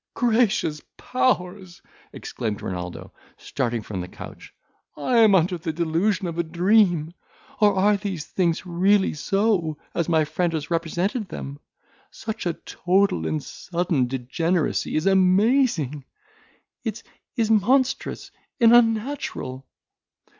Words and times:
"Gracious 0.15 0.81
powers!" 0.97 1.79
exclaimed 2.11 2.59
Renaldo, 2.63 3.13
starting 3.37 3.83
from 3.83 4.01
the 4.01 4.07
couch, 4.07 4.51
"am 4.97 5.35
I 5.35 5.39
under 5.41 5.59
the 5.59 5.71
delusion 5.71 6.25
of 6.27 6.39
a 6.39 6.43
dream; 6.43 7.13
or 7.59 7.75
are 7.75 7.95
these 7.97 8.25
things 8.25 8.65
really 8.65 9.13
so, 9.13 9.77
as 9.93 10.09
my 10.09 10.25
friend 10.25 10.53
has 10.53 10.71
represented 10.71 11.29
them? 11.29 11.59
Such 12.09 12.47
a 12.47 12.53
total 12.65 13.27
and 13.27 13.43
sudden 13.43 14.07
degeneracy 14.07 14.95
is 14.95 15.05
amazing! 15.05 16.05
is 16.83 17.03
monstrous 17.51 18.31
and 18.59 18.73
unnatural!" 18.75 19.67